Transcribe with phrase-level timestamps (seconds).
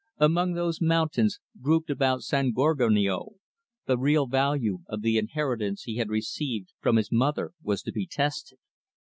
[0.17, 3.33] Among those mountains grouped about San Gorgonio,
[3.85, 8.07] the real value of the inheritance he had received from his mother was to be
[8.07, 8.57] tested.